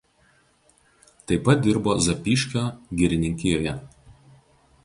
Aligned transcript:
Taip 1.27 1.43
pat 1.49 1.61
dirbo 1.67 1.95
Zapyškio 2.07 2.65
girininkijoje. 3.03 3.77